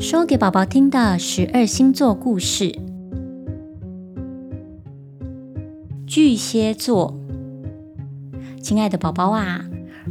[0.00, 2.72] 说给宝宝听的十二星座故事。
[6.06, 7.18] 巨蟹座，
[8.62, 9.64] 亲爱的宝宝啊，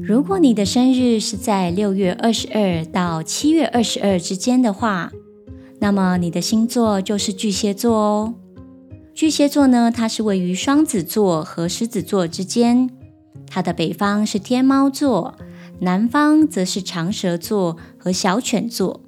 [0.04, 5.10] 如果你的生日是在六月二十二到七月二十二之间的话，
[5.80, 8.34] 那么你的星座就是巨蟹座哦。
[9.14, 12.90] 巨蟹座呢，它是位于双子座和狮子座之间，
[13.48, 15.36] 它的北方是天猫座，
[15.80, 19.00] 南方则是长蛇座和小犬座。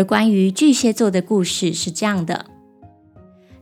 [0.00, 2.46] 而关于巨蟹座的故事是这样的：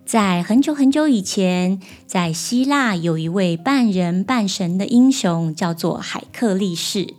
[0.07, 7.13] 在很久很久以前，在希腊有一位半人半神的英雄，叫做海克力士。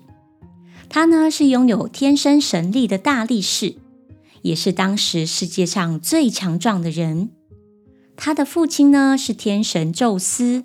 [0.88, 3.76] 他呢是拥有天生神力的大力士，
[4.44, 7.32] 也是当时世界上最强壮的人。
[8.16, 10.64] 他的父亲呢是天神宙斯，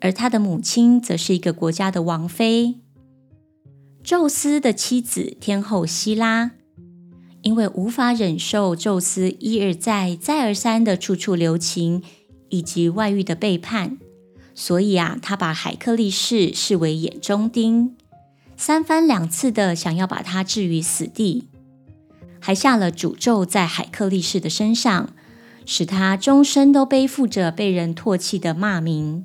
[0.00, 2.80] 而他的母亲则是一个国家的王妃。
[4.02, 6.50] 宙斯的妻子天后希拉。
[7.42, 12.02] 因为无法忍受宙斯一而再、再而三的处处留情，
[12.48, 13.98] 以及外遇的背叛，
[14.54, 17.96] 所以啊，他把海克力士视为眼中钉，
[18.56, 21.48] 三番两次的想要把他置于死地，
[22.38, 25.10] 还下了诅咒在海克力士的身上，
[25.66, 29.24] 使他终身都背负着被人唾弃的骂名。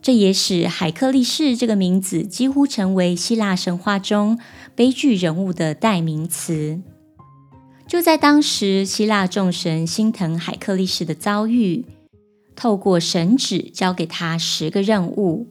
[0.00, 4.38] 这也使海克力士这个名字几乎成为希腊神话中
[4.74, 6.80] 悲剧人物的代名词。
[7.90, 11.84] 就在当时，希腊众神心疼海克力士的遭遇，
[12.54, 15.48] 透过神旨交给他十个任务。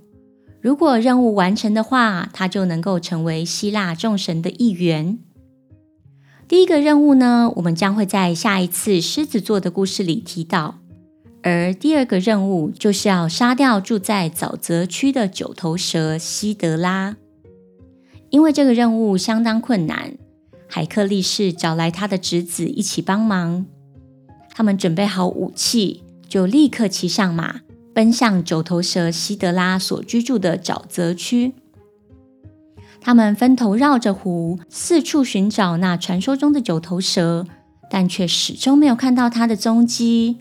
[0.62, 5.20] 如果任务完成的话，他就能够成为希腊众神的一员。
[6.48, 10.80] 第一个任务呢，我们将会在下一次狮子座的故事里提到。
[11.44, 17.18] 而第二个任务就是要杀掉住在沼泽区的九头蛇西德拉，
[18.30, 20.14] 因为这个任务相当困难。
[20.72, 23.66] 海克力士找来他的侄子一起帮忙，
[24.52, 31.56] 他们准备好武器，就立刻骑上马，奔向九头蛇西德拉所居住的沼泽区。
[33.02, 37.48] 他们分头绕着湖，四处寻找那传说中的九头蛇，
[37.90, 40.38] 但却始终没有看到它的踪迹。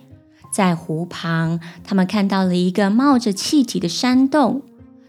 [0.53, 4.63] 在湖旁，他们看到了一个冒着气体的山洞，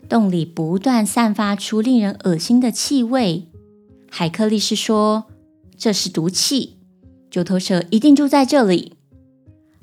[0.07, 3.49] 洞里不断散发出令人恶心的气味。
[4.09, 5.25] 海克力士说
[5.77, 6.77] ：“这是毒气，
[7.29, 8.93] 九头蛇一定住在这里。”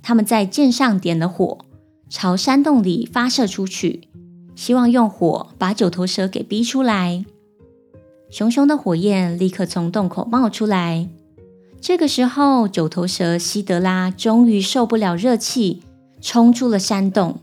[0.03, 1.59] 他们在箭上点了火，
[2.09, 4.09] 朝山洞里发射出去，
[4.55, 7.25] 希望用火把九头蛇给逼出来。
[8.31, 11.09] 熊熊的火焰立刻从洞口冒出来。
[11.81, 15.83] 这个时候，九头蛇西德拉终于受不了热气，
[16.21, 17.41] 冲出了山洞。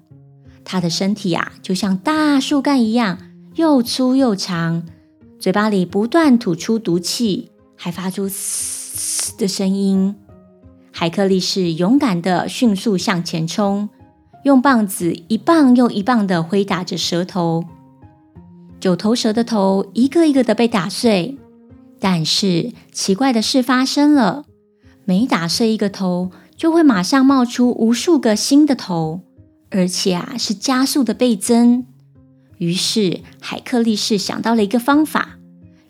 [0.66, 3.18] 它的身体啊，就像大树干一样，
[3.56, 4.84] 又粗又长。
[5.44, 10.16] 嘴巴里不断吐出毒气，还发出嘶的声音。
[10.90, 13.90] 海克力士勇敢地迅速向前冲，
[14.46, 17.66] 用棒子一棒又一棒地挥打着蛇头。
[18.80, 21.38] 九头蛇的头一个一个的被打碎，
[22.00, 24.46] 但是奇怪的事发生了：
[25.04, 29.20] 每打碎一个头，就会马上冒出无数个新的头，
[29.72, 31.86] 而且啊，是加速的倍增。
[32.58, 35.38] 于是，海克力士想到了一个方法，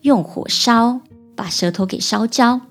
[0.01, 1.01] 用火烧，
[1.35, 2.61] 把舌头给烧焦。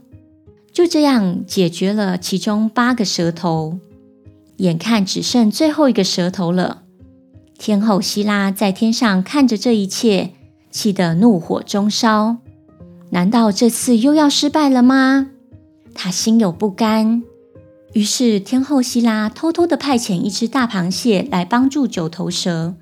[0.73, 3.79] 就这样解决了其中八个蛇头。
[4.57, 6.83] 眼看只剩最后一个蛇头了，
[7.59, 10.31] 天后希拉在天上看着这一切，
[10.71, 12.39] 气得怒火中烧。
[13.11, 15.29] 难道这次又要失败了吗？
[15.95, 17.23] 她心有不甘。
[17.93, 22.75] 于是，天后希拉偷偷地派遣一只大螃蟹来帮助九头蛇。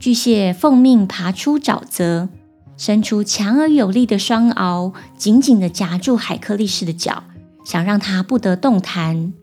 [0.00, 2.30] 巨蟹奉命爬出沼泽，
[2.78, 7.24] 伸出强而有力的双螯，紧紧地夹住海克力士的脚，
[7.66, 9.34] 想让他不得动弹。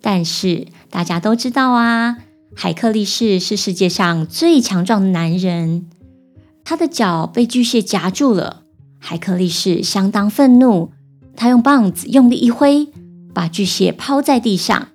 [0.00, 2.18] 但是大家都知道啊，
[2.56, 5.86] 海克力士是世界上最强壮的男人，
[6.64, 8.64] 他的脚被巨蟹夹住了。
[8.98, 10.90] 海克力士相当愤怒，
[11.36, 12.88] 他用棒子用力一挥，
[13.32, 14.88] 把巨蟹抛在地上。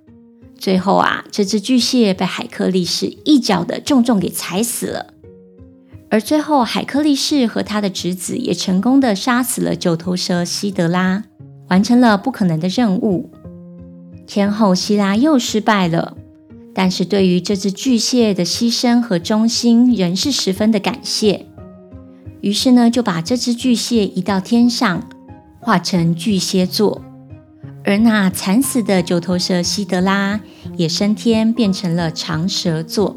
[0.58, 5.14] 最后啊，这只巨蟹被海克力士一脚的重重给踩死了。
[6.10, 11.24] 而最后，海克力士和他的侄子也成功的杀死了九头蛇西德拉，
[11.68, 13.30] 完成了不可能的任务。
[14.26, 16.16] 天后希拉又失败了，
[16.74, 21.46] 但是对于这只巨蟹的牺牲和忠心，仍是十分的感谢。
[22.40, 25.10] 于是呢，就把这只巨蟹移到天上，
[25.60, 27.02] 化成巨蟹座。
[27.88, 30.42] 而那惨死的九头蛇西德拉
[30.76, 33.16] 也升天，变成了长蛇座。